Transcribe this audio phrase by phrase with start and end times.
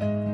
[0.00, 0.31] 음